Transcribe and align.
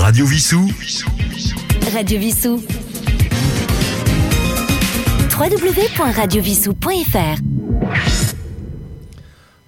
Radio 0.00 0.24
Vissou. 0.24 0.66
Radio 1.92 2.18
Vissou. 2.18 2.62
www.radiovissou.fr 5.38 7.40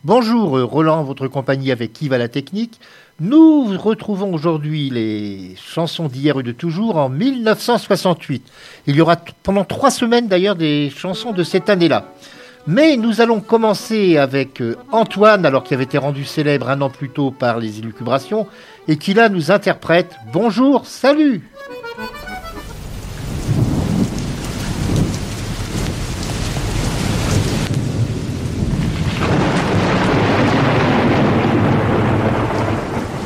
Bonjour, 0.04 0.56
euh, 0.56 0.64
Roland, 0.64 1.04
votre 1.04 1.29
compagnie 1.29 1.71
avec 1.71 2.00
Yves 2.00 2.14
à 2.14 2.18
la 2.18 2.29
technique. 2.29 2.80
Nous 3.21 3.76
retrouvons 3.79 4.32
aujourd'hui 4.32 4.88
les 4.88 5.54
chansons 5.56 6.08
d'hier 6.08 6.40
et 6.40 6.42
de 6.42 6.52
toujours 6.52 6.96
en 6.96 7.10
1968. 7.10 8.42
Il 8.86 8.96
y 8.96 9.02
aura 9.02 9.16
pendant 9.42 9.64
trois 9.64 9.90
semaines 9.90 10.28
d'ailleurs 10.28 10.56
des 10.56 10.90
chansons 10.96 11.32
de 11.32 11.44
cette 11.44 11.68
année-là. 11.68 12.10
Mais 12.66 12.96
nous 12.96 13.20
allons 13.20 13.40
commencer 13.40 14.18
avec 14.18 14.62
euh, 14.62 14.76
Antoine, 14.92 15.45
alors 15.45 15.64
qui 15.64 15.74
avait 15.74 15.82
été 15.82 15.98
rendu 15.98 16.24
célèbre 16.24 16.70
un 16.70 16.80
an 16.80 16.90
plus 16.90 17.08
tôt 17.08 17.32
par 17.32 17.58
les 17.58 17.80
élucubrations, 17.80 18.46
et 18.86 18.96
qui 18.96 19.14
là 19.14 19.28
nous 19.28 19.50
interprète 19.50 20.14
Bonjour, 20.32 20.86
salut 20.86 21.42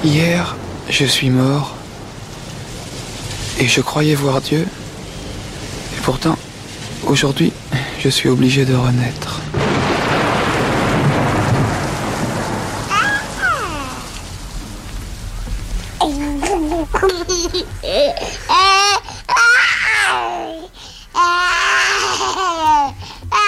Hier, 0.03 0.57
je 0.89 1.05
suis 1.05 1.31
mort 1.31 1.75
et 3.59 3.67
je 3.67 3.81
croyais 3.81 4.15
voir 4.15 4.41
Dieu. 4.41 4.61
Et 4.61 6.01
pourtant, 6.03 6.37
aujourd'hui, 7.07 7.53
je 7.99 8.09
suis 8.09 8.29
obligé 8.29 8.65
de 8.65 8.75
renaître. 8.75 9.41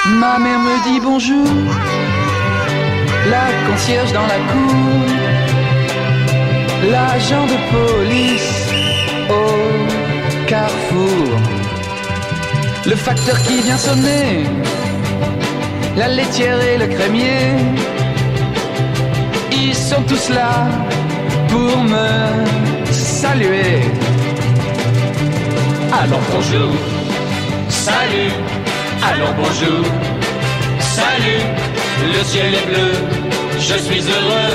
Ma 0.07 0.39
mère 0.39 0.59
me 0.59 0.83
dit 0.85 1.01
bonjour, 1.01 1.47
la 3.31 3.47
concierge 3.69 4.13
dans 4.13 4.27
la 4.27 4.39
cour, 4.51 5.05
l'agent 6.91 7.47
de 7.47 7.57
police 7.71 8.69
au 9.31 10.47
carrefour, 10.47 11.39
le 12.89 12.97
facteur 12.97 13.39
qui 13.43 13.61
vient 13.61 13.77
sonner, 13.77 14.45
la 15.97 16.09
laitière 16.09 16.59
et 16.63 16.79
le 16.79 16.87
crémier, 16.87 17.41
ils 19.53 19.75
sont 19.75 20.03
tous 20.03 20.31
là 20.31 20.69
pour 21.49 21.77
me 21.83 22.09
saluer. 22.91 23.83
Alors 26.01 26.25
bonjour, 26.33 26.71
salut, 27.69 28.33
alors 29.11 29.35
bonjour, 29.43 29.85
salut, 30.81 31.43
le 32.15 32.25
ciel 32.25 32.55
est 32.55 32.67
bleu, 32.71 32.93
je 33.59 33.77
suis 33.87 34.01
heureux, 34.01 34.55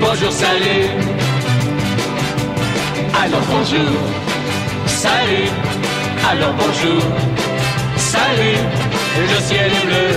bonjour, 0.00 0.30
salut. 0.30 0.86
Alors 3.24 3.44
bonjour, 3.50 3.92
salut, 4.86 5.48
alors 6.30 6.54
bonjour, 6.62 7.02
salut, 8.16 8.58
le 9.32 9.40
ciel 9.48 9.70
est 9.78 9.86
bleu, 9.86 10.08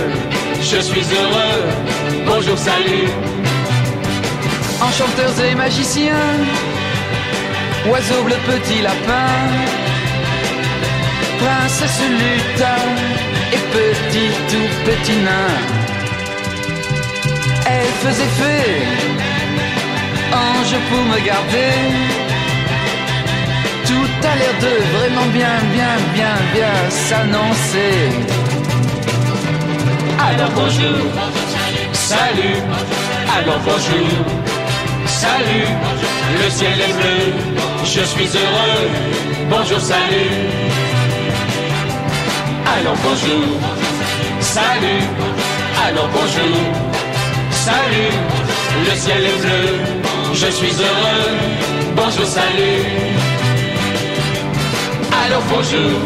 je 0.60 0.78
suis 0.88 1.06
heureux, 1.18 1.60
bonjour, 2.26 2.58
salut. 2.58 3.08
enchanteurs 4.80 5.44
et 5.44 5.54
magiciens, 5.54 6.30
oiseaux 7.90 8.22
bleus, 8.24 8.42
petits 8.46 8.82
lapins, 8.82 9.48
princesse 11.42 12.00
lutin 12.22 12.82
et 13.54 13.62
petit 13.76 14.30
tout 14.50 14.70
petit 14.86 15.18
nain. 15.28 15.52
Elle 17.66 17.92
faisait 18.04 18.32
fée, 18.40 18.72
ange 20.32 20.76
pour 20.88 21.04
me 21.12 21.18
garder. 21.26 22.29
Tout 23.90 24.26
a 24.32 24.34
l'air 24.36 24.54
de 24.60 24.72
vraiment 24.96 25.28
bien, 25.32 25.56
bien, 25.74 25.94
bien, 26.14 26.36
bien 26.54 26.76
s'annoncer. 26.88 27.94
Alors 30.28 30.50
bonjour, 30.54 31.00
salut, 31.92 32.58
alors 33.36 33.58
bonjour, 33.64 34.10
salut, 35.06 35.66
le 36.40 36.50
ciel 36.50 36.78
est 36.88 36.92
bleu, 37.00 37.32
je 37.82 38.02
suis 38.12 38.30
heureux, 38.42 38.86
bonjour, 39.50 39.80
salut. 39.80 40.38
Alors 42.76 42.98
bonjour, 43.02 43.48
salut, 44.38 45.02
alors 45.84 46.08
bonjour, 46.12 46.58
salut, 47.50 48.14
le 48.88 48.94
ciel 48.94 49.24
est 49.32 49.40
bleu, 49.44 49.66
je 50.32 50.46
suis 50.46 50.74
heureux, 50.78 51.30
bonjour, 51.96 52.26
salut. 52.26 53.39
Alors 55.24 55.42
bonjour, 55.50 56.00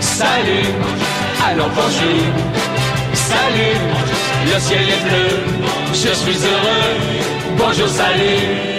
salut, 0.00 0.68
alors 1.44 1.70
bonjour, 1.70 2.24
salut, 3.12 3.76
le 4.46 4.60
ciel 4.60 4.82
est 4.82 5.02
bleu, 5.08 5.28
je 5.92 6.14
suis 6.14 6.38
heureux, 6.46 6.90
bonjour, 7.56 7.88
salut. 7.88 8.78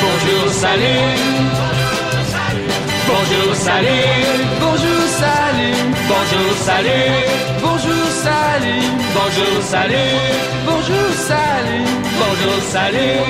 Bonjour, 0.00 0.52
salut. 0.52 1.41
Bonjour, 3.22 3.54
salut, 3.54 3.86
Bonjour, 4.58 5.02
salut. 5.06 5.76
bonjour, 6.08 6.52
salut, 6.56 7.06
Bonjour, 7.62 8.10
salut. 8.10 8.82
bonjour, 9.14 9.62
salut, 9.62 10.18
Bonjour, 10.66 11.12
salut. 11.12 11.84
bonjour, 12.18 12.62
salut, 12.62 13.22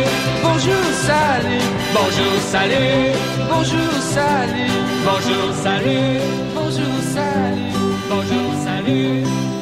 Bonjour, 0.42 0.82
salut. 1.04 1.68
bonjour, 1.92 2.40
salut, 2.40 3.12
Bonjour, 3.50 3.92
salut. 4.00 4.72
bonjour, 5.04 5.52
salut, 5.52 6.20
Bonjour, 6.54 6.96
salut. 7.12 7.52
bonjour, 8.08 8.48
salut. 8.64 9.61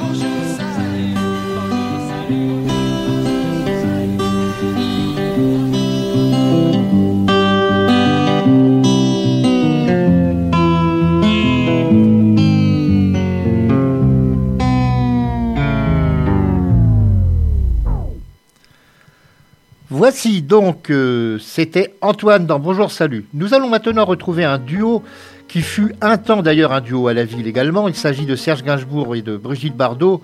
Voici 20.00 20.40
donc, 20.40 20.88
euh, 20.88 21.38
c'était 21.38 21.94
Antoine 22.00 22.46
dans 22.46 22.58
Bonjour 22.58 22.90
Salut. 22.90 23.26
Nous 23.34 23.52
allons 23.52 23.68
maintenant 23.68 24.06
retrouver 24.06 24.44
un 24.46 24.56
duo 24.56 25.02
qui 25.46 25.60
fut 25.60 25.94
un 26.00 26.16
temps 26.16 26.40
d'ailleurs 26.40 26.72
un 26.72 26.80
duo 26.80 27.08
à 27.08 27.12
la 27.12 27.26
ville 27.26 27.46
également. 27.46 27.86
Il 27.86 27.94
s'agit 27.94 28.24
de 28.24 28.34
Serge 28.34 28.62
Gainsbourg 28.62 29.14
et 29.14 29.20
de 29.20 29.36
Brigitte 29.36 29.76
Bardot. 29.76 30.22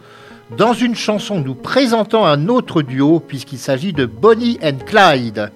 Dans 0.57 0.73
une 0.73 0.95
chanson, 0.95 1.43
nous 1.43 1.55
présentons 1.55 2.25
un 2.25 2.49
autre 2.49 2.81
duo 2.81 3.21
puisqu'il 3.21 3.59
s'agit 3.59 3.93
de 3.93 4.07
Bonnie 4.07 4.59
and 4.63 4.79
Clyde. 4.87 5.51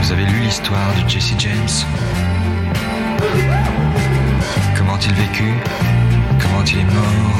Vous 0.00 0.12
avez 0.12 0.24
lu 0.26 0.38
l'histoire 0.44 0.94
de 1.02 1.10
Jesse 1.10 1.34
James? 1.40 2.05
Comment 4.96 5.08
il 5.08 5.14
vécut 5.14 5.54
Comment 6.40 6.64
il 6.64 6.78
est 6.78 6.84
mort? 6.84 7.38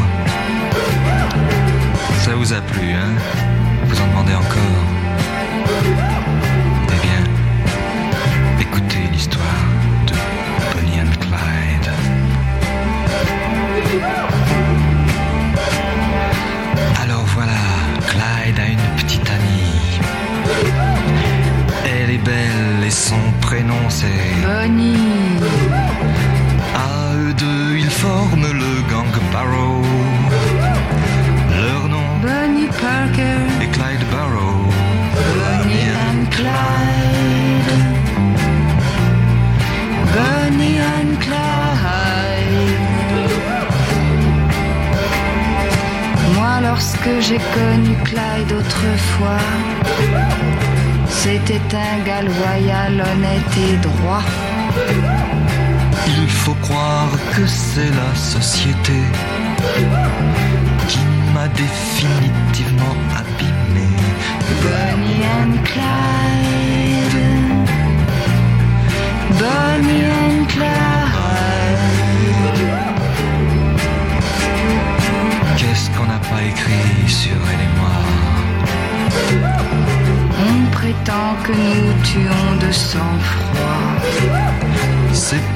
Ça 2.18 2.34
vous 2.34 2.52
a 2.52 2.60
plu, 2.60 2.92
hein? 2.92 3.14
Vous 3.86 3.98
en 3.98 4.06
demandez 4.08 4.34
encore? 4.34 4.84
Eh 6.84 7.00
bien, 7.06 7.24
écoutez 8.60 9.08
l'histoire 9.10 9.64
de 10.06 10.12
Bonnie 10.74 11.00
and 11.00 11.14
Clyde. 11.18 11.90
Alors 17.02 17.24
voilà, 17.24 17.52
Clyde 18.06 18.60
a 18.60 18.66
une 18.66 19.02
petite 19.02 19.30
amie. 19.30 20.00
Elle 21.86 22.10
est 22.10 22.18
belle 22.18 22.84
et 22.86 22.90
son 22.90 23.16
prénom 23.40 23.88
c'est 23.88 24.06
Bonnie, 24.44 25.25
forment 28.06 28.52
le 28.62 28.72
gang 28.90 29.14
Barrow. 29.32 29.82
Leur 31.64 31.84
nom, 31.94 32.08
Bernie 32.22 32.70
Parker 32.84 33.40
et 33.62 33.70
Clyde 33.76 34.04
Barrow. 34.14 34.58
Bernie 35.38 35.90
and 36.06 36.22
Clyde. 36.36 37.72
Bernie 40.14 40.80
and 40.94 41.12
Clyde. 41.24 42.74
Moi, 46.36 46.54
lorsque 46.68 47.12
j'ai 47.26 47.40
connu 47.56 47.92
Clyde 48.10 48.52
autrefois, 48.60 49.46
c'était 51.08 51.68
un 51.88 51.96
gars 52.06 52.24
loyal, 52.30 52.94
honnête 53.08 53.54
et 53.66 53.76
droit. 53.88 54.26
Il 56.08 56.28
faut 56.28 56.54
croire 56.62 57.10
que 57.34 57.46
c'est 57.46 57.90
la 57.90 58.14
société 58.14 59.00
qui 60.88 61.00
m'a 61.34 61.48
définitivement 61.48 62.96
abîmé. 63.20 63.88
Bonnie 64.62 65.24
and 65.38 65.54
Clyde. 65.64 67.18
Bonnie 69.40 70.04
and 70.04 70.44
Clyde. 70.46 70.66
Qu'est-ce 75.56 75.90
qu'on 75.90 76.06
n'a 76.06 76.18
pas 76.18 76.42
écrit 76.42 77.08
sur 77.08 77.36
elle 77.52 77.60
et 77.60 77.72
moi 77.80 77.98
On 80.48 80.70
prétend 80.70 81.34
que 81.42 81.52
nous 81.52 81.92
tuons 82.04 82.66
de 82.66 82.72
sang-froid. 82.72 83.86
C'est 85.12 85.55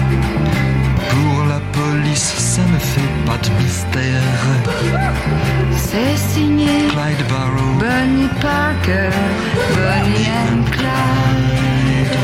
Fait 2.81 3.11
pas 3.25 3.37
de 3.37 3.49
mystère. 3.61 4.23
C'est 5.75 6.17
signé 6.17 6.87
Clyde 6.89 7.27
Barrow, 7.29 7.73
Bonnie 7.79 8.29
Parker. 8.41 9.09
Bonnie 9.75 10.27
and 10.43 10.63
Clyde. 10.71 12.17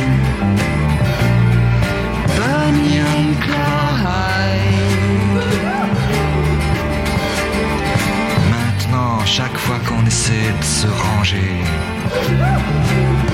Bonnie 2.38 3.00
and 3.00 3.34
Clyde. 3.42 3.58
maintenant, 8.52 9.26
chaque 9.26 9.58
fois 9.58 9.80
qu'on 9.88 10.06
essaie 10.06 10.52
de 10.60 10.64
se 10.64 10.88
ranger, 10.88 11.54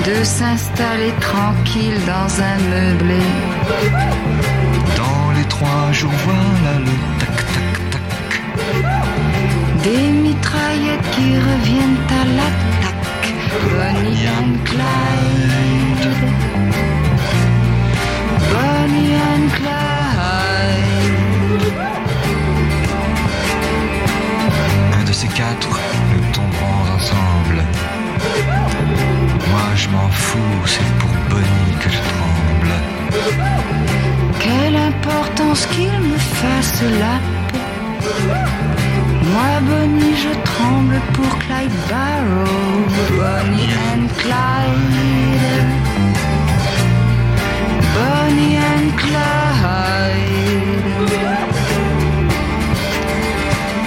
de 0.04 0.24
s'installer 0.24 1.12
tranquille 1.20 2.00
dans 2.06 2.42
un 2.42 2.58
meublé. 2.70 3.20
Trois 5.48 5.92
jours, 5.92 6.10
voilà 6.24 6.78
le 6.78 6.94
tac 7.18 7.36
tac 7.36 7.70
tac. 7.90 8.02
Des 9.82 10.08
mitraillettes 10.24 11.10
qui 11.14 11.36
reviennent 11.48 12.02
à 12.20 12.24
l'attaque. 12.36 13.34
Bonnie 13.62 14.26
and 14.38 14.54
Clyde. 14.64 16.06
Bonnie 18.52 19.14
and 19.30 19.43
importance 35.54 35.66
qu'il 35.66 36.00
me 36.00 36.18
fasse 36.18 36.82
la 36.82 37.18
peau. 37.48 37.58
Moi, 39.32 39.52
Bonnie, 39.68 40.16
je 40.16 40.32
tremble 40.50 41.00
pour 41.12 41.38
Clyde 41.38 41.78
Barrow. 41.88 42.86
Bonnie 43.10 43.72
and 43.90 44.06
Clyde. 44.18 45.66
Bonnie 47.94 48.58
and 48.72 48.88
Clyde. 48.96 50.34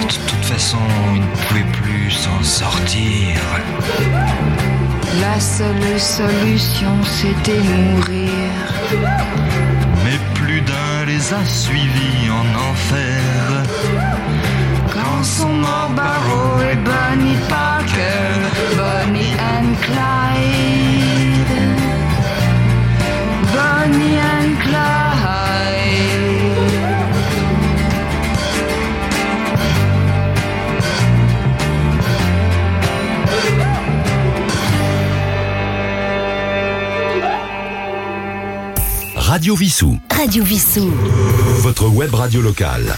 De 0.02 0.14
toute 0.30 0.44
façon, 0.44 0.78
il 1.14 1.20
ne 1.20 1.26
pouvait 1.26 1.70
plus 1.82 2.10
s'en 2.10 2.42
sortir. 2.42 3.40
La 5.20 5.40
seule 5.40 5.98
solution, 5.98 6.94
c'était 7.04 7.60
mourir. 7.60 9.57
Les 11.18 11.34
a 11.34 11.44
suivis 11.44 12.30
en 12.30 12.46
enfer. 12.70 13.64
Quand 14.92 15.24
sont 15.24 15.52
morts 15.52 15.90
Barrow 15.96 16.60
et 16.60 16.76
Bonnie 16.76 17.38
Parker, 17.48 18.38
Bonnie 18.76 19.34
and 19.34 19.74
Clyde. 19.82 20.27
Radio 39.38 39.54
Vissou, 39.54 39.96
Radio 40.10 40.42
Vissou. 40.42 40.90
votre 41.60 41.86
web 41.86 42.12
radio 42.12 42.42
locale. 42.42 42.96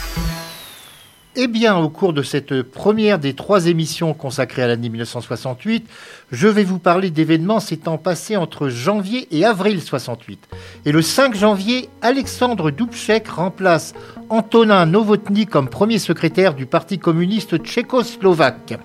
Eh 1.37 1.49
bien, 1.49 1.77
au 1.77 1.91
cours 1.91 2.15
de 2.15 2.23
cette 2.23 2.63
première 2.63 3.19
des 3.19 3.35
trois 3.35 3.67
émissions 3.67 4.15
consacrées 4.15 4.63
à 4.63 4.67
l'année 4.67 4.89
1968, 4.89 5.87
je 6.33 6.49
vais 6.49 6.65
vous 6.65 6.79
parler 6.79 7.11
d'événements 7.11 7.61
s'étant 7.61 7.99
passés 7.99 8.39
entre 8.39 8.71
janvier 8.71 9.29
et 9.31 9.45
avril 9.45 9.83
68. 9.83 10.49
Et 10.87 10.93
le 10.93 11.03
5 11.03 11.37
janvier, 11.37 11.91
Alexandre 12.01 12.71
Dubček 12.71 13.29
remplace 13.29 13.93
Antonin 14.31 14.87
Novotny 14.87 15.45
comme 15.45 15.69
premier 15.69 15.99
secrétaire 15.99 16.55
du 16.55 16.65
Parti 16.65 16.99
communiste 16.99 17.59
tchécoslovaque. 17.59 18.79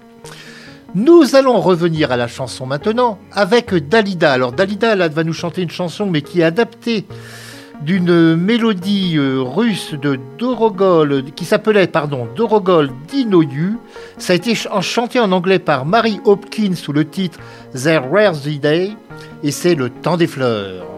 Nous 0.93 1.35
allons 1.35 1.61
revenir 1.61 2.11
à 2.11 2.17
la 2.17 2.27
chanson 2.27 2.65
maintenant 2.65 3.17
avec 3.31 3.73
Dalida. 3.73 4.33
Alors 4.33 4.51
Dalida, 4.51 4.91
elle 4.91 5.09
va 5.09 5.23
nous 5.23 5.33
chanter 5.33 5.61
une 5.61 5.71
chanson 5.71 6.05
mais 6.05 6.21
qui 6.21 6.41
est 6.41 6.43
adaptée 6.45 7.05
d'une 7.81 8.35
mélodie 8.35 9.17
euh, 9.17 9.41
russe 9.41 9.93
de 9.93 10.19
Dorogol, 10.37 11.23
qui 11.35 11.45
s'appelait, 11.45 11.87
pardon, 11.87 12.27
Dorogol 12.35 12.89
Dinoyu. 13.07 13.77
Ça 14.17 14.33
a 14.33 14.35
été 14.35 14.55
chanté 14.55 15.19
en 15.19 15.31
anglais 15.31 15.59
par 15.59 15.85
Mary 15.85 16.19
Hopkins 16.25 16.75
sous 16.75 16.93
le 16.93 17.05
titre 17.05 17.39
There 17.73 18.03
Were 18.09 18.33
the 18.33 18.59
Day, 18.59 18.91
et 19.43 19.51
c'est 19.51 19.75
le 19.75 19.89
temps 19.89 20.17
des 20.17 20.27
fleurs. 20.27 20.94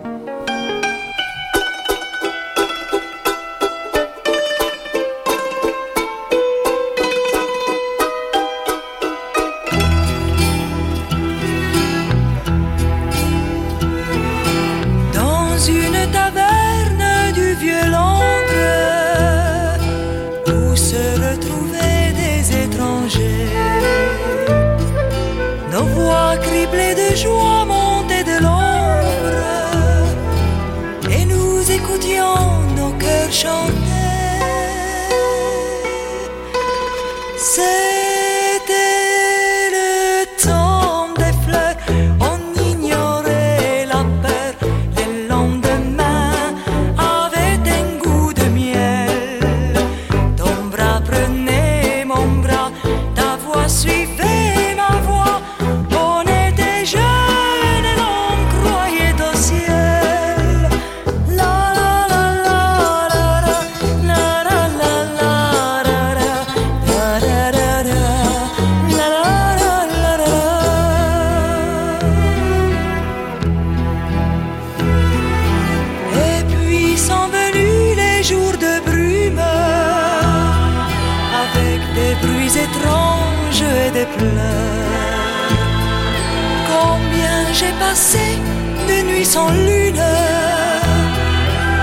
Sans 89.38 89.52
lune. 89.68 90.04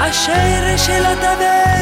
À 0.06 0.10
chercher 0.10 0.98
la 1.06 1.14
taverne 1.22 1.73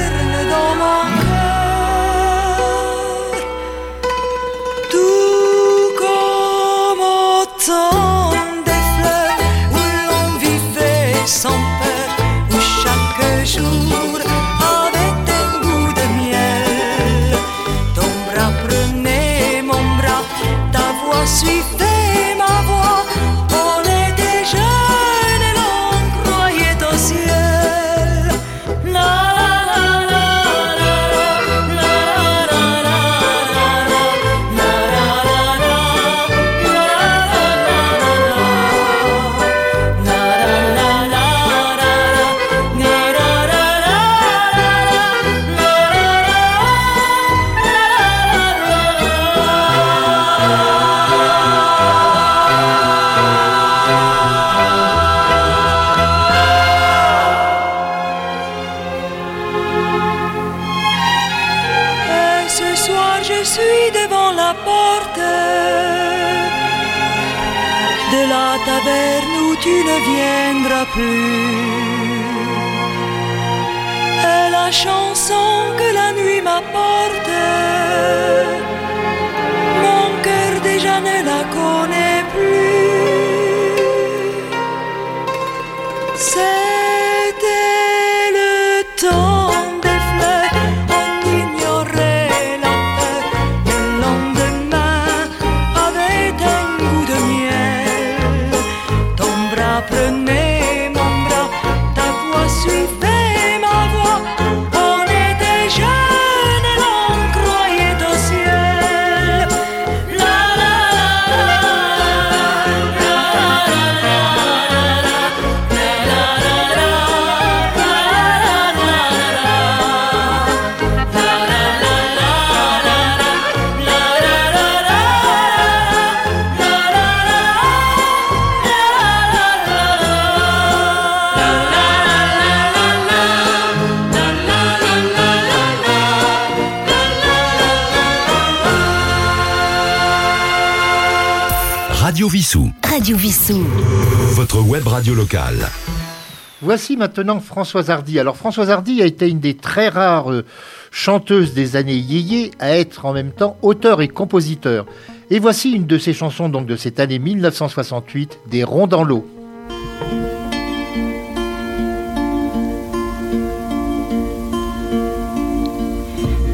Voici 146.62 146.97
maintenant 146.97 147.40
Françoise 147.40 147.90
Hardy. 147.90 148.21
Alors 148.21 148.37
Françoise 148.37 148.71
Hardy 148.71 149.02
a 149.02 149.04
été 149.04 149.28
une 149.28 149.40
des 149.40 149.54
très 149.54 149.88
rares 149.88 150.31
euh, 150.31 150.45
chanteuses 150.92 151.54
des 151.54 151.75
années 151.75 151.97
yéyé 151.97 152.52
à 152.61 152.78
être 152.78 153.04
en 153.04 153.12
même 153.12 153.33
temps 153.33 153.57
auteur 153.62 154.00
et 154.00 154.07
compositeur. 154.07 154.87
Et 155.31 155.40
voici 155.40 155.73
une 155.73 155.87
de 155.87 155.99
ses 155.99 156.12
chansons 156.12 156.49
donc 156.49 156.66
de 156.66 156.76
cette 156.76 157.00
année 157.00 157.19
1968, 157.19 158.38
Des 158.47 158.62
ronds 158.62 158.87
dans 158.87 159.02
l'eau. 159.02 159.26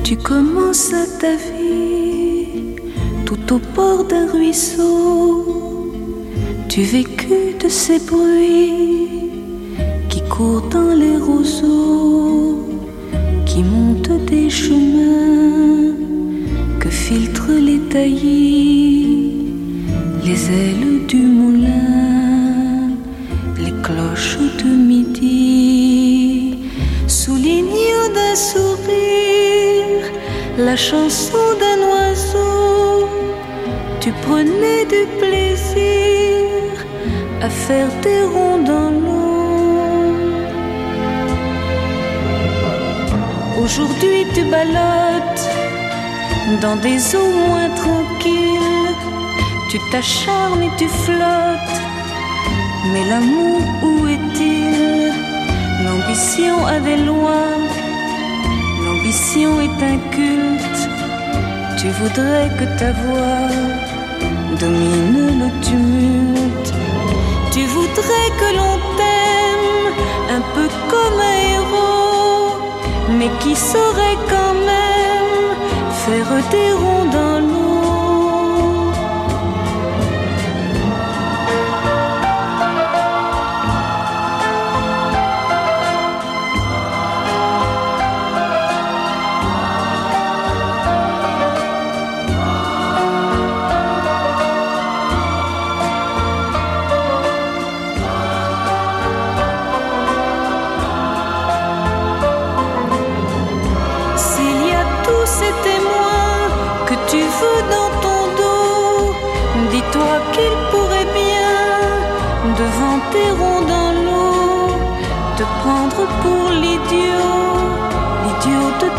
Tu 0.04 0.16
commences 0.16 0.94
ta 1.20 1.36
vie 1.36 2.76
tout 3.26 3.52
au 3.52 3.58
bord 3.76 4.04
d'un 4.04 4.26
ruisseau. 4.32 5.92
Tu 6.70 6.80
vécus 6.80 7.58
de 7.62 7.68
ces 7.68 7.98
bruits 7.98 9.27
courent 10.28 10.68
dans 10.70 10.94
les 10.94 11.16
roseaux, 11.16 12.64
qui 13.46 13.62
montent 13.62 14.24
des 14.26 14.50
chemins 14.50 15.94
que 16.80 16.90
filtrent 16.90 17.60
les 17.68 17.80
taillis, 17.92 19.32
les 20.24 20.40
ailes 20.62 21.06
du 21.06 21.22
moulin, 21.38 22.90
les 23.58 23.74
cloches 23.82 24.38
de 24.62 24.70
midi, 24.90 26.58
soulignant 27.06 28.08
d'un 28.14 28.34
sourire 28.34 30.06
la 30.58 30.76
chanson 30.76 31.44
d'un 31.60 31.80
oiseau. 31.92 33.08
Tu 34.00 34.10
prenais 34.26 34.84
du 34.94 35.02
plaisir 35.20 36.68
à 37.40 37.48
faire 37.48 37.90
des 38.02 38.22
ronds 38.32 38.62
dans 38.64 38.90
l'eau. 38.90 39.27
Aujourd'hui 43.70 44.26
tu 44.34 44.44
ballottes 44.44 45.46
dans 46.62 46.76
des 46.76 47.14
eaux 47.14 47.32
moins 47.48 47.68
tranquilles. 47.82 48.94
Tu 49.70 49.76
t'acharnes 49.90 50.62
et 50.62 50.74
tu 50.78 50.88
flottes. 50.88 51.78
Mais 52.90 53.04
l'amour, 53.10 53.60
où 53.82 54.06
est-il? 54.06 55.12
L'ambition 55.84 56.64
avait 56.64 56.96
loin. 57.10 57.50
L'ambition 58.84 59.60
est 59.66 59.78
un 59.92 59.98
culte. 60.14 60.82
Tu 61.78 61.88
voudrais 62.00 62.48
que 62.58 62.64
ta 62.78 62.90
voix 63.02 63.48
domine 64.58 65.42
le 65.42 65.50
tumulte. 65.66 66.72
Tu 67.52 67.62
voudrais 67.76 68.28
que 68.40 68.48
l'on 68.56 68.76
t'aime 68.98 69.68
un 70.38 70.42
peu 70.54 70.68
comme 70.90 71.20
un 71.32 71.38
héros, 71.52 71.97
mais 73.16 73.30
qui 73.40 73.54
saurait 73.56 74.18
quand 74.28 74.54
même 74.54 75.54
faire 76.04 76.50
des 76.50 76.72
ronds 76.72 77.27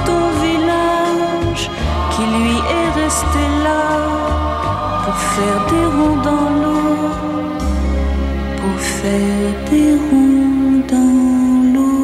ton 0.09 0.25
village, 0.45 1.63
qui 2.13 2.23
lui 2.37 2.57
est 2.77 2.89
resté 3.03 3.43
là, 3.65 3.83
faire 5.35 5.61
des 5.71 5.85
ronds 5.95 6.21
dans 6.29 6.49
l'eau, 6.61 7.09
pour 8.59 8.79
faire 8.79 9.53
des 9.69 9.93
ronds 10.07 10.83
dans 10.93 11.15
l'eau. 11.73 11.99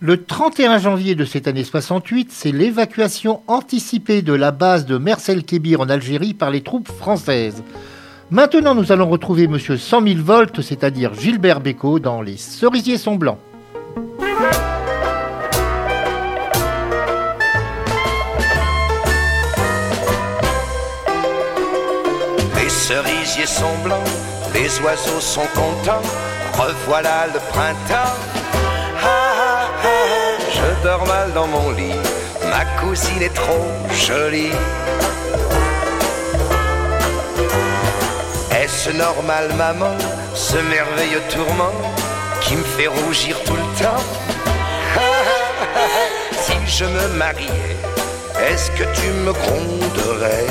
Le 0.00 0.24
31 0.24 0.78
janvier 0.78 1.14
de 1.14 1.24
cette 1.24 1.46
année 1.46 1.64
68, 1.64 2.30
c'est 2.32 2.52
l'évacuation 2.52 3.42
anticipée 3.46 4.22
de 4.22 4.32
la 4.32 4.50
base 4.50 4.86
de 4.86 4.96
Mersel 4.98 5.44
Kébir 5.44 5.80
en 5.80 5.88
Algérie 5.88 6.34
par 6.34 6.50
les 6.50 6.62
troupes 6.62 6.88
françaises. 6.88 7.62
Maintenant, 8.32 8.76
nous 8.76 8.92
allons 8.92 9.08
retrouver 9.08 9.48
Monsieur 9.48 9.76
100 9.76 10.06
000 10.06 10.22
volts, 10.22 10.60
c'est-à-dire 10.60 11.14
Gilbert 11.14 11.58
Bécaud, 11.58 11.98
dans 11.98 12.22
Les 12.22 12.36
cerisiers 12.36 12.96
sont 12.96 13.16
blancs. 13.16 13.38
Les 22.54 22.68
cerisiers 22.68 23.46
sont 23.46 23.64
blancs, 23.82 23.98
les 24.54 24.80
oiseaux 24.80 25.20
sont 25.20 25.48
contents, 25.56 26.02
revoilà 26.56 27.26
le 27.26 27.40
printemps. 27.50 28.14
Je 30.52 30.84
dors 30.84 31.04
mal 31.04 31.32
dans 31.32 31.48
mon 31.48 31.72
lit, 31.72 31.98
ma 32.48 32.64
cousine 32.80 33.22
est 33.22 33.34
trop 33.34 33.66
jolie. 33.92 34.52
Est-ce 38.82 38.96
normal, 38.96 39.52
maman, 39.58 39.94
ce 40.32 40.56
merveilleux 40.56 41.20
tourment 41.28 41.70
qui 42.40 42.56
me 42.56 42.64
fait 42.64 42.86
rougir 42.86 43.38
tout 43.44 43.52
le 43.54 43.78
temps 43.78 44.02
Si 46.40 46.54
je 46.66 46.86
me 46.86 47.08
mariais, 47.08 47.76
est-ce 48.48 48.70
que 48.70 48.84
tu 48.98 49.08
me 49.08 49.34
gronderais? 49.34 50.46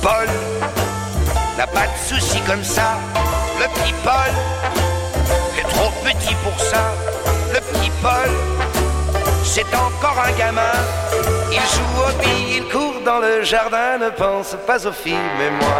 Paul 0.00 0.28
n'a 1.58 1.66
pas 1.66 1.88
de 1.88 2.14
soucis 2.14 2.40
comme 2.46 2.62
ça. 2.62 3.00
Le 3.58 3.66
petit 3.74 3.94
Paul 4.04 4.32
est 5.58 5.68
trop 5.68 5.90
petit 6.04 6.36
pour 6.44 6.60
ça. 6.60 6.94
Le 7.52 7.58
petit 7.58 7.90
Paul, 8.00 8.30
c'est 9.54 9.72
encore 9.76 10.18
un 10.18 10.32
gamin. 10.32 10.76
Il 11.52 11.64
joue 11.74 11.94
aux 12.06 12.14
billes, 12.20 12.56
il 12.56 12.64
court 12.72 13.00
dans 13.04 13.20
le 13.20 13.44
jardin. 13.44 13.98
Ne 14.00 14.10
pense 14.10 14.56
pas 14.66 14.84
aux 14.84 14.92
filles, 14.92 15.30
mais 15.38 15.50
moi, 15.62 15.78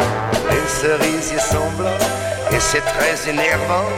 les 0.50 0.66
cerisiers 0.68 1.40
sont 1.40 1.70
blancs. 1.76 2.04
Et 2.52 2.60
c'est 2.60 2.84
très 2.94 3.16
énervant 3.28 3.88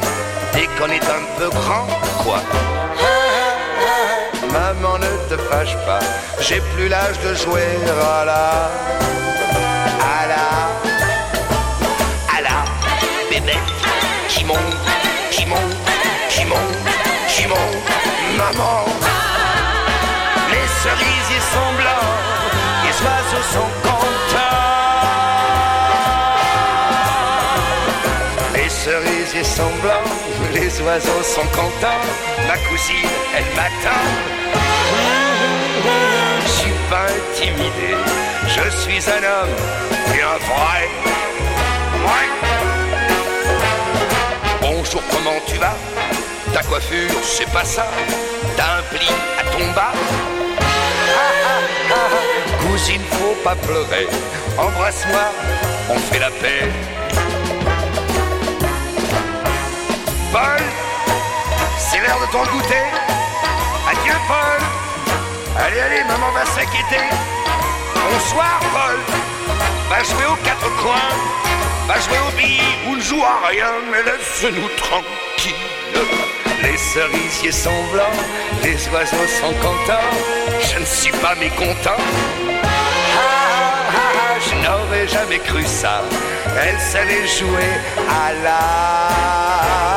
dès 0.54 0.66
qu'on 0.78 0.90
est 0.90 1.08
un 1.18 1.24
peu 1.36 1.50
grand, 1.50 1.86
quoi. 2.22 2.40
Maman, 4.50 4.96
ne 4.98 5.12
te 5.28 5.36
fâche 5.48 5.76
pas, 5.84 5.98
j'ai 6.40 6.62
plus 6.74 6.88
l'âge 6.88 7.18
de 7.20 7.34
jouer 7.34 7.68
à 8.20 8.24
la 8.24 8.70
à 10.14 10.20
la, 10.32 10.46
à 12.34 12.40
la 12.40 12.58
bébête 13.30 13.70
qui 14.28 14.44
monte, 14.44 14.76
qui 15.30 15.44
monte, 15.44 15.76
qui 16.30 16.44
monte, 16.46 16.76
qui 17.28 17.46
monte, 17.46 17.76
maman. 18.38 18.75
Les 30.52 30.80
oiseaux 30.82 31.22
sont 31.22 31.46
contents. 31.52 32.02
Ma 32.46 32.56
cousine, 32.68 33.08
elle 33.36 33.44
m'attend. 33.54 34.04
Je 36.42 36.48
suis 36.48 36.78
pas 36.90 37.06
intimidé, 37.06 37.94
je 38.46 38.70
suis 38.78 39.10
un 39.10 39.22
homme 39.24 39.56
et 40.14 40.22
un 40.22 40.38
vrai. 40.46 40.88
Ouais. 42.04 42.28
Bonjour, 44.60 45.02
comment 45.10 45.40
tu 45.46 45.56
vas? 45.56 45.76
Ta 46.52 46.62
coiffure, 46.62 47.22
c'est 47.22 47.50
pas 47.50 47.64
ça? 47.64 47.86
T'as 48.56 48.78
un 48.78 48.82
pli 48.90 49.08
à 49.38 49.42
ton 49.50 49.72
bas? 49.72 49.92
Cousine, 52.60 53.02
faut 53.10 53.36
pas 53.42 53.54
pleurer. 53.56 54.06
Embrasse-moi, 54.58 55.32
on 55.90 55.98
fait 55.98 56.18
la 56.18 56.30
paix. 56.30 56.70
Paul, 60.36 60.60
c'est 61.78 61.98
l'heure 61.98 62.20
de 62.20 62.30
ton 62.30 62.42
goûter. 62.52 62.84
Adieu, 63.90 64.12
Paul. 64.28 64.60
Allez, 65.64 65.80
allez, 65.80 66.04
maman 66.04 66.30
va 66.32 66.44
s'inquiéter. 66.44 67.04
Bonsoir, 67.94 68.60
Paul. 68.74 68.98
Va 69.88 70.02
jouer 70.04 70.26
aux 70.30 70.36
quatre 70.44 70.68
coins. 70.82 71.14
Va 71.88 71.94
jouer 72.00 72.18
aux 72.28 72.36
billes 72.36 72.76
ou 72.86 72.96
ne 72.96 73.00
joue 73.00 73.22
à 73.24 73.48
rien, 73.48 73.72
mais 73.90 74.02
laisse-nous 74.02 74.68
tranquilles. 74.76 75.54
Les 76.62 76.76
cerisiers 76.76 77.52
sont 77.52 77.84
blancs, 77.90 78.20
les 78.62 78.76
oiseaux 78.88 79.30
sont 79.40 79.54
contents. 79.66 80.10
Je 80.60 80.80
ne 80.80 80.84
suis 80.84 81.12
pas 81.12 81.34
mécontent. 81.36 82.02
Ah, 82.62 82.68
ah, 83.88 83.94
ah, 83.94 84.38
je 84.46 84.54
n'aurais 84.56 85.08
jamais 85.08 85.38
cru 85.38 85.64
ça. 85.64 86.02
Elle 86.60 86.78
savait 86.78 87.26
jouer 87.26 87.72
à 88.06 88.32
la. 88.44 89.95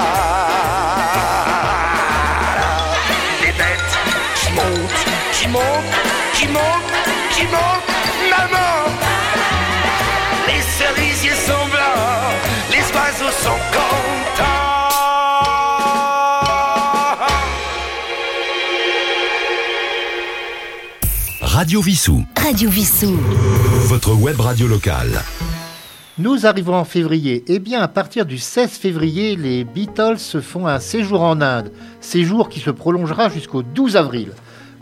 Qui 6.49 6.53
montent, 6.53 6.91
qui 7.31 7.43
montent, 7.43 7.89
maman. 8.29 8.89
Les 10.47 10.61
cerisiers 10.61 11.35
sont 11.35 11.65
blancs, 11.69 12.35
les 12.71 12.85
oiseaux 12.95 13.33
sont 13.43 13.59
contents. 13.71 14.45
Radio 21.41 21.81
Vissou. 21.81 22.23
Radio 22.35 22.69
Vissou. 22.69 23.17
Votre 23.87 24.13
web 24.13 24.39
radio 24.39 24.67
locale. 24.67 25.21
Nous 26.17 26.45
arrivons 26.45 26.75
en 26.75 26.83
février. 26.83 27.43
Eh 27.47 27.59
bien, 27.59 27.81
à 27.81 27.87
partir 27.87 28.25
du 28.25 28.37
16 28.37 28.71
février, 28.71 29.35
les 29.35 29.63
Beatles 29.63 30.19
se 30.19 30.41
font 30.41 30.67
un 30.67 30.79
séjour 30.79 31.21
en 31.21 31.41
Inde. 31.41 31.71
Séjour 32.01 32.49
qui 32.49 32.59
se 32.59 32.71
prolongera 32.71 33.29
jusqu'au 33.29 33.61
12 33.61 33.95
avril. 33.95 34.31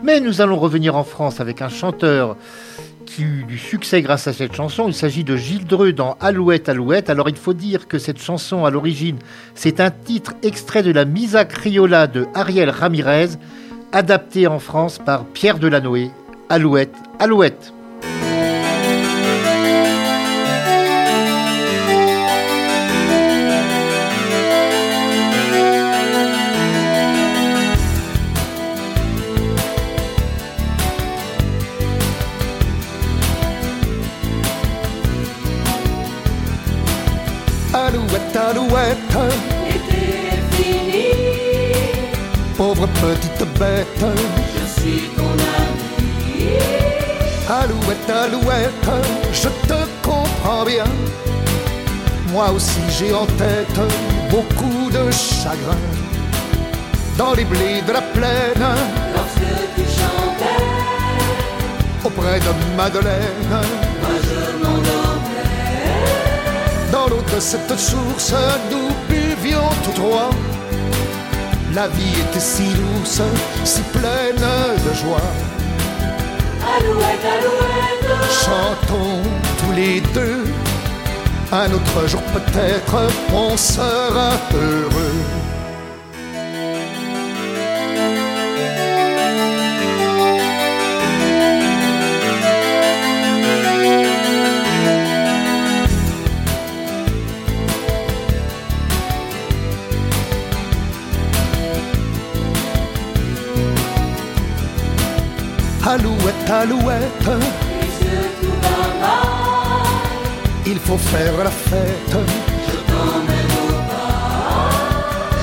Mais 0.02 0.20
nous 0.20 0.40
allons 0.40 0.58
revenir 0.58 0.96
en 0.96 1.04
France 1.04 1.40
avec 1.40 1.60
un 1.60 1.68
chanteur 1.68 2.36
qui 3.04 3.22
eut 3.22 3.44
du 3.48 3.58
succès 3.58 4.00
grâce 4.02 4.28
à 4.28 4.32
cette 4.32 4.54
chanson. 4.54 4.86
Il 4.86 4.94
s'agit 4.94 5.24
de 5.24 5.36
Gilles 5.36 5.66
Dreux 5.66 5.92
dans 5.92 6.16
Alouette, 6.20 6.68
Alouette. 6.68 7.10
Alors 7.10 7.28
il 7.28 7.36
faut 7.36 7.54
dire 7.54 7.88
que 7.88 7.98
cette 7.98 8.20
chanson, 8.20 8.64
à 8.64 8.70
l'origine, 8.70 9.18
c'est 9.54 9.80
un 9.80 9.90
titre 9.90 10.34
extrait 10.42 10.82
de 10.82 10.92
la 10.92 11.04
Misa 11.04 11.44
Criolla 11.44 12.06
de 12.06 12.26
Ariel 12.34 12.70
Ramirez, 12.70 13.30
adapté 13.92 14.46
en 14.46 14.58
France 14.58 14.98
par 14.98 15.24
Pierre 15.24 15.58
Delanoë. 15.58 16.10
Alouette, 16.48 16.94
Alouette. 17.18 17.18
Alouette, 17.18 17.72
Alouette, 47.88 48.10
alouette, 48.10 48.90
je 49.32 49.48
te 49.66 50.06
comprends 50.06 50.64
bien. 50.66 50.84
Moi 52.30 52.50
aussi 52.50 52.80
j'ai 52.90 53.14
en 53.14 53.24
tête 53.24 53.80
beaucoup 54.28 54.90
de 54.90 55.10
chagrin. 55.10 55.78
Dans 57.16 57.32
les 57.32 57.46
blés 57.46 57.80
de 57.86 57.92
la 57.92 58.02
plaine, 58.02 58.66
Lorsque 59.14 59.54
tu 59.74 59.84
chantais, 59.84 60.64
auprès 62.04 62.40
de 62.40 62.76
Madeleine, 62.76 63.48
moi 63.48 63.60
je 64.22 64.62
m'endormais. 64.62 65.48
dans 66.92 67.08
l'eau 67.08 67.22
de 67.34 67.40
cette 67.40 67.78
source, 67.78 68.34
nous 68.70 68.90
buvions 69.08 69.70
tous 69.84 69.92
trois. 69.92 70.28
La 71.74 71.88
vie 71.88 72.20
était 72.28 72.38
si 72.40 72.64
douce, 72.64 73.22
si 73.64 73.80
pleine 73.94 74.36
de 74.36 74.94
joie. 74.94 75.22
Chantons 78.44 79.22
tous 79.58 79.72
les 79.72 80.00
deux. 80.00 80.44
Un 81.50 81.72
autre 81.72 82.06
jour 82.06 82.22
peut-être 82.34 82.96
on 83.32 83.56
sera 83.56 84.32
heureux. 84.54 85.57
Alouette, 106.50 107.28
il 110.66 110.78
faut 110.78 110.96
faire 110.96 111.32
la 111.44 111.50
fête. 111.50 112.16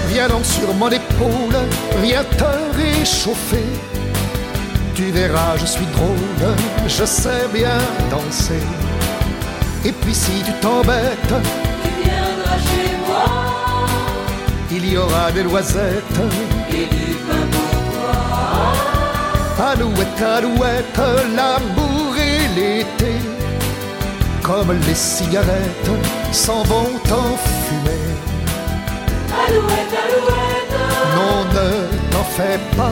Viens 0.10 0.28
donc 0.30 0.46
sur 0.46 0.74
mon 0.74 0.90
épaule, 0.90 1.56
viens 2.02 2.24
te 2.24 2.78
réchauffer. 2.78 3.66
Tu 4.96 5.04
verras, 5.12 5.58
je 5.58 5.66
suis 5.66 5.86
drôle, 5.88 6.56
je 6.88 7.06
sais 7.06 7.48
bien 7.54 7.78
danser. 8.10 8.64
Et 9.84 9.92
puis 9.92 10.16
si 10.16 10.42
tu 10.44 10.54
t'embêtes, 10.54 11.34
Tu 11.84 12.10
viendras 12.10 12.58
chez 12.58 12.96
moi 13.08 13.56
il 14.72 14.92
y 14.92 14.98
aura 14.98 15.32
des 15.32 15.44
noisettes. 15.44 16.20
et 16.70 16.86
du 16.88 17.14
pain 17.28 17.46
pour 17.52 17.92
toi. 17.94 18.95
Alouette, 19.58 20.22
alouette, 20.22 21.00
l'amour 21.34 22.14
et 22.18 22.60
l'été, 22.60 23.14
comme 24.44 24.78
les 24.86 24.94
cigarettes, 24.94 25.90
s'en 26.34 26.62
vont 26.64 27.00
en 27.10 27.38
fumée. 27.38 28.16
Alouette, 29.48 29.96
alouette, 30.04 30.76
Non, 31.16 31.46
ne 31.54 32.12
t'en 32.12 32.24
fais 32.26 32.60
pas. 32.76 32.92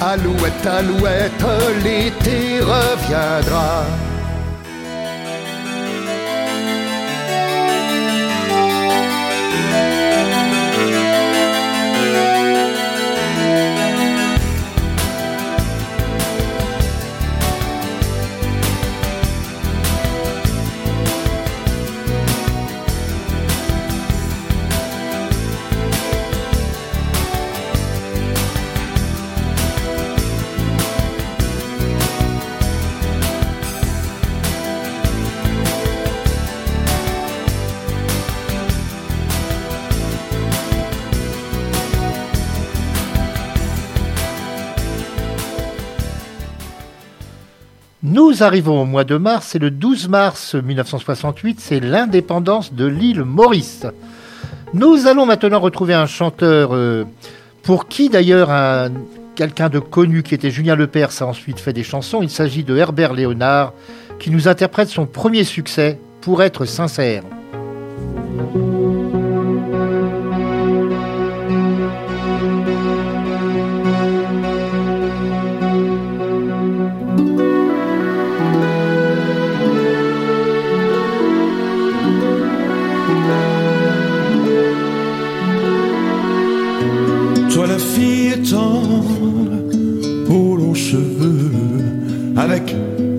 Alouette, 0.00 0.66
alouette, 0.66 1.44
l'été 1.84 2.58
reviendra. 2.60 3.84
Nous 48.10 48.42
arrivons 48.42 48.80
au 48.82 48.84
mois 48.84 49.04
de 49.04 49.16
mars, 49.16 49.54
et 49.54 49.58
le 49.58 49.70
12 49.70 50.08
mars 50.08 50.54
1968, 50.54 51.60
c'est 51.60 51.80
l'indépendance 51.80 52.72
de 52.72 52.86
l'île 52.86 53.22
Maurice. 53.24 53.86
Nous 54.72 55.06
allons 55.06 55.26
maintenant 55.26 55.60
retrouver 55.60 55.94
un 55.94 56.06
chanteur 56.06 56.70
euh, 56.74 57.04
pour 57.62 57.88
qui 57.88 58.08
d'ailleurs 58.08 58.50
un- 58.50 58.90
quelqu'un 59.34 59.68
de 59.68 59.78
connu 59.78 60.22
qui 60.22 60.34
était 60.34 60.50
Julien 60.50 60.74
Lepers 60.74 61.22
a 61.22 61.26
ensuite 61.26 61.60
fait 61.60 61.72
des 61.72 61.82
chansons. 61.84 62.20
Il 62.22 62.30
s'agit 62.30 62.64
de 62.64 62.76
Herbert 62.76 63.12
Léonard 63.12 63.72
qui 64.18 64.30
nous 64.30 64.48
interprète 64.48 64.88
son 64.88 65.06
premier 65.06 65.44
succès, 65.44 65.98
Pour 66.20 66.42
être 66.42 66.64
sincère. 66.64 67.22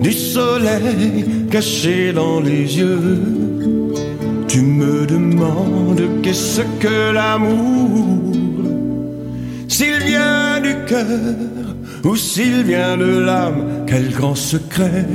Du 0.00 0.12
soleil 0.12 1.46
caché 1.50 2.12
dans 2.12 2.40
les 2.40 2.78
yeux. 2.78 3.18
Tu 4.48 4.60
me 4.62 5.06
demandes 5.06 6.02
qu'est-ce 6.22 6.62
que 6.80 7.12
l'amour 7.12 8.32
S'il 9.68 9.98
vient 9.98 10.60
du 10.60 10.74
cœur 10.86 11.36
ou 12.04 12.16
s'il 12.16 12.62
vient 12.64 12.96
de 12.96 13.18
l'âme. 13.18 13.84
Quel 13.86 14.10
grand 14.10 14.34
secret 14.34 15.06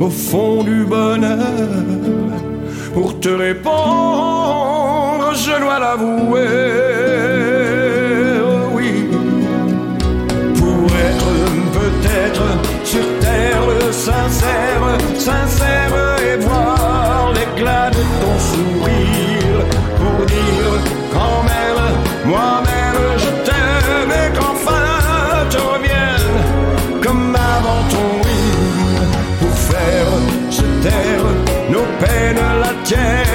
au 0.00 0.10
fond 0.10 0.62
du 0.64 0.84
bonheur. 0.84 1.68
Pour 2.94 3.20
te 3.20 3.28
répondre 3.28 4.52
je 5.34 5.60
dois 5.60 5.78
l'avouer 5.78 6.91
sincère, 13.92 14.98
sincère 15.18 15.94
et 16.26 16.36
voir 16.38 17.32
l'éclat 17.34 17.90
de 17.90 18.02
ton 18.20 18.38
sourire 18.50 19.66
pour 19.98 20.26
dire 20.26 20.72
quand 21.12 21.42
même 21.44 21.82
moi-même 22.24 23.02
je 23.18 23.30
t'aime 23.46 24.10
et 24.10 24.30
qu'enfin 24.36 25.46
te 25.50 25.58
revienne 25.58 27.02
comme 27.02 27.36
avant 27.36 27.82
ton 27.90 28.08
rire 28.26 29.08
pour 29.40 29.56
faire 29.70 30.12
se 30.50 30.62
taire 30.82 31.26
nos 31.70 31.86
peines, 32.00 32.44
la 32.60 32.72
tienne, 32.84 33.31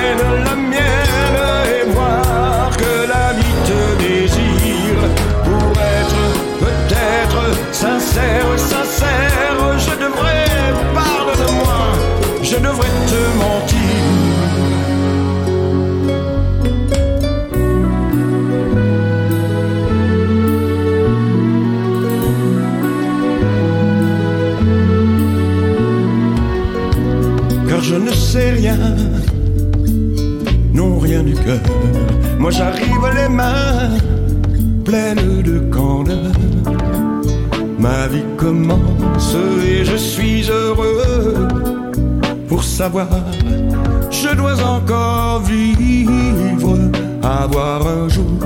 je 44.12 44.36
dois 44.36 44.62
encore 44.64 45.42
vivre, 45.42 46.78
avoir 47.22 47.86
un 47.88 48.08
jour 48.08 48.40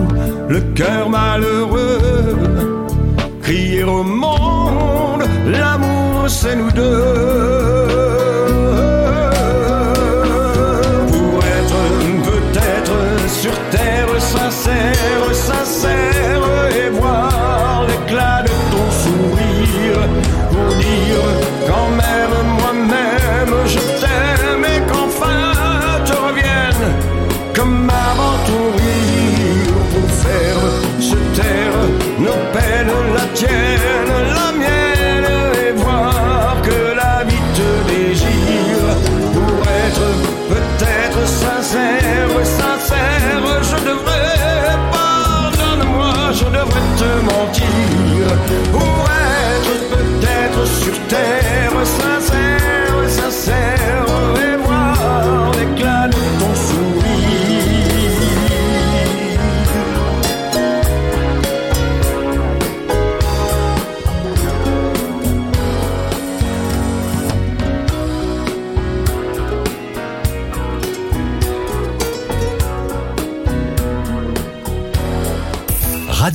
le 0.49 0.61
cœur 0.73 1.09
malheureux. 1.09 2.35
Crier 3.41 3.83
au 3.83 4.03
monde, 4.03 5.23
l'amour 5.45 6.27
c'est 6.27 6.55
nous 6.55 6.71
deux. 6.71 7.10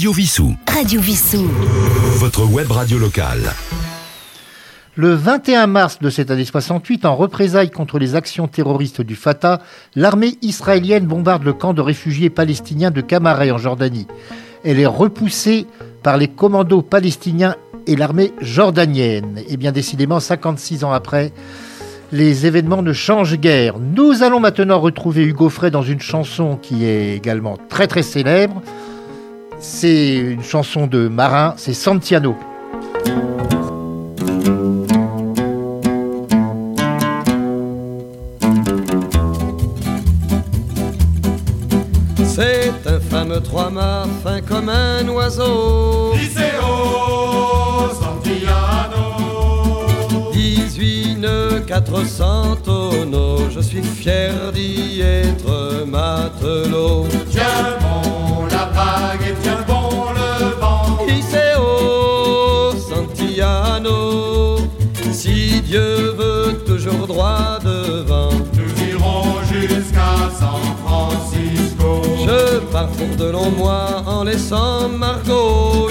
Radio 0.06 0.14
Vissou. 0.14 0.54
Radio 0.68 1.00
Vissou. 1.00 1.50
Votre 2.18 2.44
web 2.44 2.70
radio 2.70 2.96
locale. 2.96 3.52
Le 4.94 5.12
21 5.14 5.66
mars 5.66 5.98
de 6.00 6.10
cette 6.10 6.30
année 6.30 6.44
68, 6.44 7.04
en 7.04 7.16
représailles 7.16 7.72
contre 7.72 7.98
les 7.98 8.14
actions 8.14 8.46
terroristes 8.46 9.00
du 9.00 9.16
Fatah, 9.16 9.60
l'armée 9.96 10.38
israélienne 10.42 11.06
bombarde 11.06 11.42
le 11.42 11.54
camp 11.54 11.74
de 11.74 11.80
réfugiés 11.80 12.30
palestiniens 12.30 12.92
de 12.92 13.00
Camaret 13.00 13.50
en 13.50 13.58
Jordanie. 13.58 14.06
Elle 14.62 14.78
est 14.78 14.86
repoussée 14.86 15.66
par 16.04 16.18
les 16.18 16.28
commandos 16.28 16.82
palestiniens 16.82 17.56
et 17.88 17.96
l'armée 17.96 18.32
jordanienne. 18.40 19.40
Et 19.48 19.56
bien 19.56 19.72
décidément, 19.72 20.20
56 20.20 20.84
ans 20.84 20.92
après, 20.92 21.32
les 22.12 22.46
événements 22.46 22.82
ne 22.82 22.92
changent 22.92 23.38
guère. 23.38 23.80
Nous 23.80 24.22
allons 24.22 24.38
maintenant 24.38 24.78
retrouver 24.78 25.24
Hugo 25.24 25.48
Frey 25.48 25.72
dans 25.72 25.82
une 25.82 26.00
chanson 26.00 26.60
qui 26.62 26.84
est 26.84 27.16
également 27.16 27.58
très 27.68 27.88
très 27.88 28.02
célèbre. 28.02 28.62
C'est 29.68 30.14
une 30.14 30.44
chanson 30.44 30.86
de 30.86 31.08
marin, 31.08 31.54
c'est 31.58 31.74
Santiano. 31.74 32.36
C'est 42.24 42.72
un 42.86 43.00
fameux 43.10 43.40
trois-mâts 43.40 44.06
fin 44.22 44.40
comme 44.40 44.68
un 44.68 45.06
oiseau. 45.08 46.14
400 51.66 52.56
tonneaux, 52.64 53.50
je 53.50 53.60
suis 53.60 53.82
fier 53.82 54.52
d'y 54.52 55.00
être 55.00 55.84
matelot. 55.86 57.06
Tiens 57.30 57.42
bon 57.80 58.46
la 58.46 58.66
vague 58.66 59.28
et 59.28 59.34
tiens 59.42 59.64
bon 59.66 60.12
le 60.14 60.60
vent 60.60 60.98
Liceo 61.08 62.72
Santillano, 62.88 64.58
si 65.10 65.60
Dieu 65.62 66.14
veut 66.16 66.62
toujours 66.64 67.06
droit 67.06 67.58
devant. 67.64 68.30
Nous 68.54 68.88
irons 68.88 69.42
jusqu'à 69.50 70.30
San 70.38 70.62
Francisco 70.84 72.02
Je 72.24 72.60
pars 72.70 72.88
pour 72.90 73.16
de 73.16 73.30
longs 73.32 73.50
mois 73.50 74.04
en 74.06 74.22
laissant 74.22 74.88
Margot. 74.88 75.85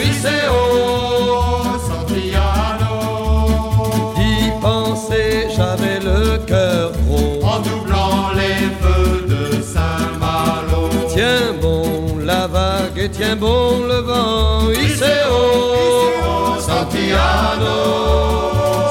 Et 13.05 13.09
tiens 13.09 13.35
bon 13.35 13.81
le 13.87 13.99
vent. 14.09 14.71
Iceo 14.71 15.43
Santiano 16.59 17.77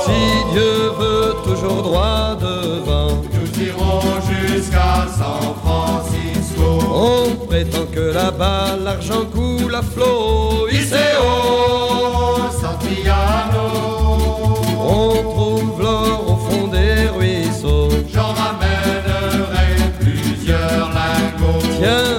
Si 0.04 0.20
Dieu 0.52 0.76
veut 1.00 1.34
toujours 1.44 1.82
droit 1.82 2.36
devant. 2.40 3.22
Nous 3.34 3.62
irons 3.68 4.02
jusqu'à 4.30 5.06
San 5.18 5.44
Francisco 5.62 6.66
On 6.92 7.46
prétend 7.46 7.86
que 7.92 8.12
là-bas 8.20 8.76
l'argent 8.84 9.24
coule 9.34 9.74
à 9.74 9.82
flot. 9.82 10.66
Liceo 10.70 11.30
Santillano 12.60 13.66
On 14.78 15.10
trouve 15.34 15.82
l'or 15.82 16.20
au 16.32 16.36
fond 16.44 16.66
des 16.68 17.08
ruisseaux. 17.16 17.88
J'en 18.12 18.32
ramènerai 18.42 19.68
plusieurs 20.00 20.88
lingots 20.98 21.66
Tiens 21.80 22.13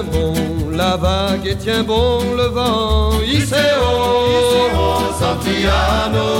la 0.96 1.02
vague 1.02 1.46
et 1.46 1.56
tiens 1.56 1.82
bon 1.82 2.20
le 2.36 2.44
vent. 2.44 3.10
Iceo 3.22 3.88
Santillano 5.18 6.30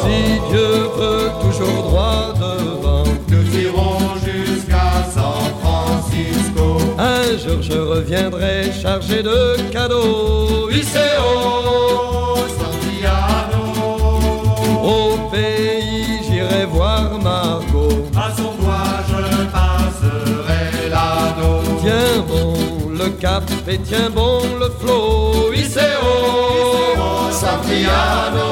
Si 0.00 0.40
Dieu 0.50 0.70
veut 0.98 1.30
toujours 1.42 1.82
droit 1.82 2.34
devant. 2.34 3.04
Nous 3.28 3.58
irons 3.58 3.98
jusqu'à 4.24 4.90
San 5.14 5.46
Francisco 5.62 6.78
Un 6.98 7.38
jour 7.38 7.62
je 7.62 7.78
reviendrai 7.78 8.72
chargé 8.82 9.22
de 9.22 9.70
cadeaux. 9.70 10.70
Iceo 10.70 11.30
Santillano 12.58 13.64
Au 14.82 15.30
pays 15.30 16.20
j'irai 16.28 16.66
voir 16.66 17.18
Margot. 17.22 18.04
À 18.16 18.30
son 18.36 18.52
doigt 18.60 18.98
je 19.08 19.44
passerai 19.54 20.88
l'anneau 20.90 21.60
Tiens 21.82 22.24
bon 22.26 22.57
le 23.08 23.14
cap 23.20 23.44
et 23.66 23.78
tiens 23.78 24.10
bon 24.10 24.40
le 24.58 24.68
flot. 24.78 25.52
Iceo 25.54 25.82
Santillano 27.30 28.50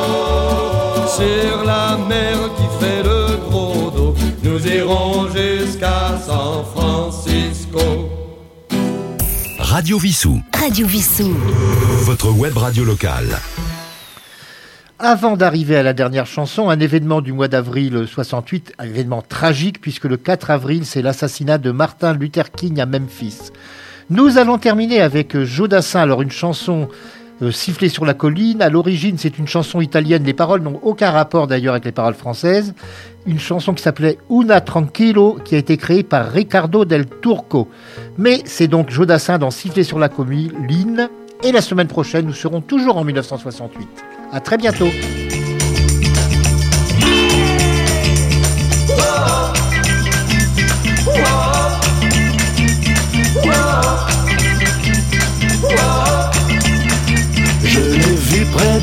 Sur 1.17 1.65
la 1.65 1.97
mer 2.09 2.37
qui 2.57 2.67
fait 2.81 3.03
le 3.03 3.37
gros 3.49 3.91
dos. 3.91 4.15
Nous 4.43 4.67
irons 4.67 5.29
jusqu'à 5.29 6.19
San 6.25 6.65
Francisco. 6.75 8.09
Radio 9.59 9.99
Vissou. 9.99 10.41
Radio 10.55 10.87
Vissou. 10.87 11.35
Votre 12.05 12.31
web 12.31 12.57
radio 12.57 12.85
locale. 12.85 13.39
Avant 14.99 15.37
d'arriver 15.37 15.77
à 15.77 15.83
la 15.83 15.93
dernière 15.93 16.27
chanson, 16.27 16.71
un 16.71 16.81
événement 16.81 17.21
du 17.21 17.35
mois 17.35 17.49
d'avril 17.49 18.07
68, 18.09 18.73
un 18.79 18.85
événement 18.87 19.21
tragique 19.21 19.83
puisque 19.83 20.05
le 20.05 20.17
4 20.17 20.51
avril, 20.51 20.87
c'est 20.87 21.03
l'assassinat 21.03 21.59
de 21.59 21.71
Martin 21.71 22.15
Luther 22.15 22.51
King 22.51 22.81
à 22.81 22.87
Memphis. 22.87 23.51
Nous 24.09 24.39
allons 24.39 24.59
terminer 24.59 25.01
avec 25.01 25.35
euh, 25.35 25.45
Jodassin, 25.45 26.01
alors 26.01 26.23
une 26.23 26.31
chanson 26.31 26.89
euh, 27.43 27.51
sifflée 27.51 27.89
sur 27.89 28.05
la 28.05 28.15
colline. 28.15 28.63
À 28.63 28.69
l'origine, 28.69 29.19
c'est 29.19 29.37
une 29.37 29.49
chanson 29.49 29.81
italienne. 29.81 30.23
Les 30.23 30.33
paroles 30.33 30.63
n'ont 30.63 30.79
aucun 30.85 31.11
rapport 31.11 31.49
d'ailleurs 31.49 31.75
avec 31.75 31.85
les 31.85 31.93
paroles 31.93 32.15
françaises. 32.15 32.73
Une 33.27 33.41
chanson 33.41 33.75
qui 33.75 33.83
s'appelait 33.83 34.19
Una 34.31 34.61
Tranquillo, 34.61 35.39
qui 35.45 35.57
a 35.57 35.59
été 35.59 35.77
créée 35.77 36.05
par 36.05 36.31
Riccardo 36.31 36.85
del 36.85 37.07
Turco. 37.21 37.69
Mais 38.17 38.43
c'est 38.45 38.69
donc 38.69 38.91
Jodassin 38.91 39.39
dans 39.39 39.51
Siffler 39.51 39.83
sur 39.83 39.99
la 39.99 40.09
colline. 40.09 41.09
Et 41.43 41.51
la 41.51 41.61
semaine 41.61 41.89
prochaine, 41.89 42.27
nous 42.27 42.33
serons 42.33 42.61
toujours 42.61 42.99
en 42.99 43.05
1968. 43.05 43.89
À 44.33 44.39
très 44.39 44.57
bientôt. 44.57 44.89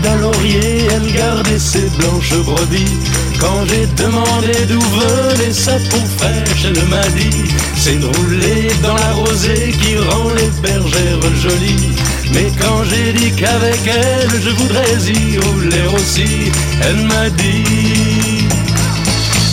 D'un 0.04 0.18
laurier, 0.18 0.88
elle 0.92 1.12
gardait 1.14 1.60
ses 1.60 1.88
blanches 1.98 2.36
brebis. 2.46 2.98
Quand 3.40 3.66
j'ai 3.68 3.86
demandé 4.04 4.54
d'où 4.68 4.80
venait 4.80 5.54
sa 5.54 5.74
peau 5.90 6.04
fraîche, 6.18 6.66
elle 6.66 6.86
m'a 6.90 7.08
dit 7.10 7.44
C'est 7.76 8.00
de 8.00 8.06
rouler 8.06 8.68
dans 8.82 8.96
la 8.96 9.12
rosée 9.14 9.74
qui 9.82 9.98
rend 9.98 10.30
les 10.38 10.52
bergères 10.62 11.36
jolies. 11.42 11.94
Mais 12.34 12.52
quand 12.60 12.84
j'ai 12.90 13.14
dit 13.14 13.32
qu'avec 13.32 13.80
elle 13.86 14.42
je 14.42 14.50
voudrais 14.50 14.98
y 15.08 15.40
rouler 15.40 15.86
aussi, 15.96 16.52
elle 16.82 17.06
m'a 17.08 17.30
dit 17.30 18.48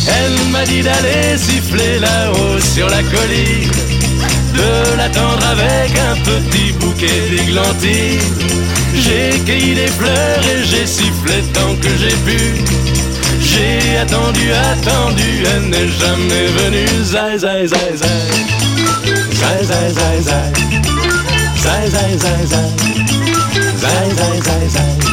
Elle 0.06 0.50
m'a 0.52 0.64
dit 0.64 0.82
d'aller 0.82 1.36
siffler 1.36 1.98
là-haut 1.98 2.60
sur 2.74 2.88
la 2.88 3.02
colline 3.02 3.70
de 4.54 4.96
l'attendre 4.96 5.44
avec 5.46 5.92
un 5.98 6.14
petit 6.16 6.72
bouquet 6.72 7.20
d'églantines. 7.30 8.79
J'ai 8.94 9.38
cueilli 9.44 9.74
des 9.74 9.86
fleurs 9.86 10.40
et 10.52 10.64
j'ai 10.64 10.86
sifflé 10.86 11.42
tant 11.52 11.74
que 11.76 11.88
j'ai 11.98 12.14
pu. 12.26 12.38
J'ai 13.40 13.96
attendu, 13.98 14.50
attendu, 14.72 15.44
elle 15.54 15.68
n'est 15.70 15.88
jamais 15.88 16.46
venue. 16.58 17.04
Zai, 17.04 17.38
zai, 17.38 17.66
zai, 17.66 17.96
zai. 17.96 18.08
Zai, 19.32 19.64
zai, 19.64 19.92
zai, 19.92 20.22
zai. 20.22 20.52
Zai, 21.56 21.90
zai, 21.90 22.18
zai, 22.18 22.46
zai. 22.46 22.70
Zai, 23.76 24.10
zai, 24.16 24.40
zai, 24.42 24.68
zai. 24.68 25.10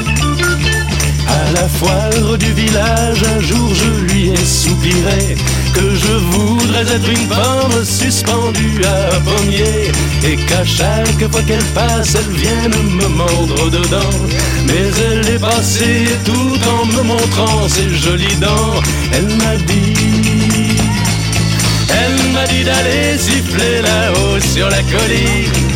À 1.28 1.52
la 1.54 1.68
foire 1.68 2.38
du 2.38 2.52
village, 2.54 3.22
un 3.36 3.42
jour 3.42 3.74
je 3.74 3.90
lui 4.06 4.30
ai 4.30 4.46
soupiré 4.46 5.36
que 5.78 5.96
je 5.96 6.14
voudrais 6.32 6.82
être 6.82 7.10
une 7.10 7.28
pomme 7.28 7.86
suspendue 7.86 8.82
à 8.84 9.16
un 9.16 9.22
pommier 9.22 9.92
et 10.24 10.36
qu'à 10.36 10.64
chaque 10.66 11.32
fois 11.32 11.42
qu'elle 11.44 11.70
passe, 11.76 12.16
elle 12.16 12.36
vienne 12.36 12.78
me 13.00 13.08
mordre 13.08 13.70
dedans. 13.70 14.18
Mais 14.66 14.90
elle 15.08 15.36
est 15.36 15.40
passée 15.40 16.06
tout 16.26 16.60
en 16.76 16.86
me 16.86 17.04
montrant 17.04 17.68
ses 17.68 17.90
jolies 17.90 18.36
dents. 18.38 18.82
Elle 19.14 19.28
m'a 19.42 19.56
dit, 19.68 20.78
elle 21.90 22.32
m'a 22.34 22.46
dit 22.48 22.64
d'aller 22.64 23.18
siffler 23.18 23.82
là-haut 23.82 24.40
sur 24.40 24.70
la 24.70 24.82
colline 24.84 25.68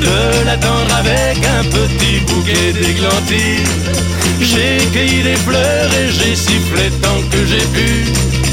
de 0.00 0.44
l'attendre 0.46 0.94
avec 0.96 1.38
un 1.58 1.64
petit 1.64 2.20
bouquet 2.28 2.72
d'églantines. 2.72 3.92
J'ai 4.40 4.78
cueilli 4.92 5.22
des 5.22 5.36
fleurs 5.36 5.90
et 6.00 6.10
j'ai 6.10 6.34
sifflé 6.34 6.90
tant 7.02 7.20
que 7.30 7.44
j'ai 7.44 7.66
pu. 7.76 8.43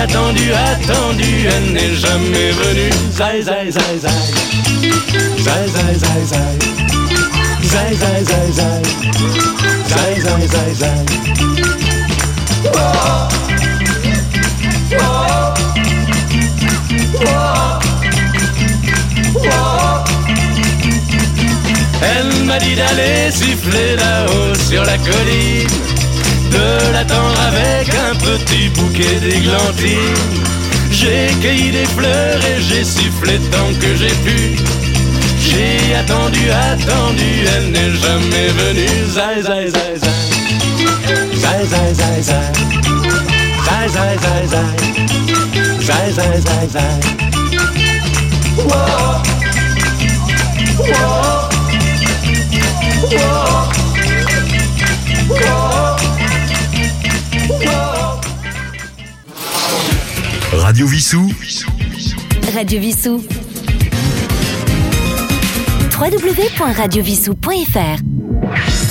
Attendu, 0.00 0.52
attendu, 0.52 1.46
elle 1.46 1.72
n'est 1.72 1.94
jamais 1.94 2.50
venue. 2.52 2.90
Zai, 3.12 3.42
zai, 3.42 3.70
zai, 3.70 3.98
zai. 3.98 4.10
Zai, 5.38 5.68
zai, 5.68 5.94
zai, 5.98 6.24
zai. 6.24 6.58
Zai, 7.62 7.94
zai, 7.94 8.24
zai, 8.24 8.52
zai. 8.52 8.82
Zai, 9.88 10.20
zai, 10.20 10.46
zai, 10.46 10.74
zai. 10.74 11.04
Oh. 12.74 13.28
Oh. 14.92 15.54
Oh. 17.26 17.78
Oh. 19.34 20.04
Elle 22.00 22.44
m'a 22.44 22.58
dit 22.58 22.74
d'aller 22.76 23.30
siffler 23.32 23.96
là-haut 23.96 24.54
sur 24.68 24.84
la 24.84 24.96
colline, 24.98 25.68
de 26.50 26.92
l'attendre 26.92 27.40
avec 27.48 27.88
un 27.94 28.14
petit 28.16 28.68
bouquet 28.70 29.18
d'églantines. 29.20 30.42
J'ai 30.90 31.28
cueilli 31.40 31.70
des 31.70 31.86
fleurs 31.86 32.40
et 32.44 32.60
j'ai 32.60 32.84
sifflé 32.84 33.38
tant 33.50 33.72
que 33.80 33.94
j'ai 33.96 34.14
pu. 34.24 34.56
J'ai 35.40 35.94
attendu, 35.94 36.50
attendu, 36.50 37.46
elle 37.56 37.70
n'est 37.70 37.94
jamais 37.96 38.48
venue. 38.48 39.06
Zai, 39.08 39.42
zai, 39.42 39.68
zai, 39.70 39.96
zai. 39.96 40.12
Zai, 41.34 41.66
zai, 41.66 41.94
zai, 41.94 42.22
zai. 42.22 42.52
Zai, 43.64 43.88
zai, 43.88 44.16
zai, 44.22 44.46
zai. 44.48 44.88
Zai, 45.80 46.12
zai. 46.12 47.08
Radio 60.58 60.86
Vissou. 60.86 61.26
Radio 62.52 62.78
Vissou. 62.80 63.24
www.radiovissou.fr 65.96 68.87